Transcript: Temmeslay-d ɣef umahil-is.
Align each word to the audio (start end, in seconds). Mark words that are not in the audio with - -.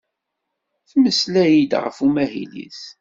Temmeslay-d 0.89 1.71
ɣef 1.83 1.97
umahil-is. 2.05 2.81